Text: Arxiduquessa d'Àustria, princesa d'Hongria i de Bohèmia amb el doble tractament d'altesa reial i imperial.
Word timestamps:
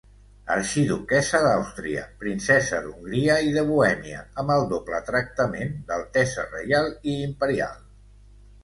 Arxiduquessa 0.53 1.41
d'Àustria, 1.47 2.05
princesa 2.23 2.79
d'Hongria 2.87 3.35
i 3.51 3.53
de 3.59 3.67
Bohèmia 3.69 4.25
amb 4.45 4.57
el 4.57 4.67
doble 4.75 5.03
tractament 5.11 5.79
d'altesa 5.93 6.49
reial 6.51 6.93
i 7.15 7.17
imperial. 7.31 7.81